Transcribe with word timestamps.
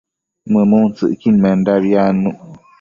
mëmuntsëcquidmendabi 0.51 1.91
adnuc 2.05 2.39